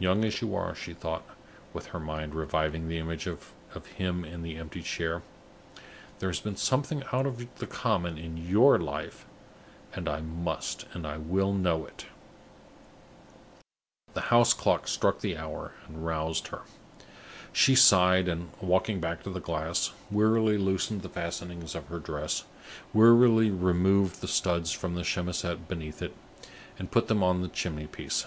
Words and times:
"Young 0.00 0.24
as 0.24 0.42
you 0.42 0.56
are," 0.56 0.74
she 0.74 0.92
thought, 0.92 1.22
with 1.72 1.86
her 1.94 2.00
mind 2.00 2.34
reviving 2.34 2.88
the 2.88 2.98
image 2.98 3.28
of 3.28 3.52
him 3.94 4.24
in 4.24 4.42
the 4.42 4.56
empty 4.56 4.82
chair, 4.82 5.22
"there 6.18 6.28
has 6.28 6.40
been 6.40 6.56
something 6.56 7.04
out 7.12 7.26
of 7.26 7.58
the 7.60 7.68
common 7.68 8.18
in 8.18 8.36
your 8.36 8.76
life; 8.76 9.24
and 9.94 10.08
I 10.08 10.20
must 10.20 10.86
and 10.94 11.30
will 11.30 11.52
know 11.52 11.86
it!" 11.86 12.06
The 14.14 14.20
house 14.32 14.52
clock 14.52 14.88
struck 14.88 15.20
the 15.20 15.36
hour, 15.36 15.70
and 15.86 16.04
roused 16.04 16.48
her. 16.48 16.62
She 17.52 17.76
sighed, 17.76 18.26
and, 18.26 18.50
walking 18.60 18.98
back 19.00 19.22
to 19.22 19.30
the 19.30 19.38
glass, 19.38 19.92
wearily 20.10 20.58
loosened 20.58 21.02
the 21.02 21.08
fastenings 21.08 21.76
of 21.76 21.86
her 21.86 22.00
dress; 22.00 22.42
wearily 22.92 23.52
removed 23.52 24.22
the 24.22 24.26
studs 24.26 24.72
from 24.72 24.96
the 24.96 25.04
chemisette 25.04 25.68
beneath 25.68 26.02
it, 26.02 26.16
and 26.80 26.90
put 26.90 27.06
them 27.06 27.22
on 27.22 27.42
the 27.42 27.48
chimney 27.48 27.86
piece. 27.86 28.26